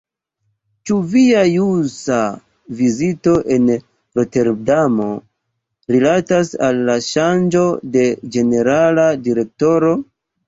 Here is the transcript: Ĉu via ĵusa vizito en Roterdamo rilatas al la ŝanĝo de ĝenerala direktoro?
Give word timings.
Ĉu 0.89 0.95
via 1.09 1.41
ĵusa 1.47 2.15
vizito 2.79 3.33
en 3.57 3.67
Roterdamo 4.19 5.07
rilatas 5.95 6.51
al 6.69 6.81
la 6.87 6.95
ŝanĝo 7.11 7.63
de 7.97 8.07
ĝenerala 8.37 9.05
direktoro? 9.29 9.93